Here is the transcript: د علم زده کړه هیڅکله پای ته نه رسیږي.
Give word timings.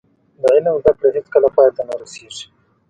د 0.41 0.43
علم 0.53 0.67
زده 0.81 0.91
کړه 0.97 1.07
هیڅکله 1.17 1.47
پای 1.55 1.69
ته 1.75 1.81
نه 1.89 1.95
رسیږي. 2.01 2.45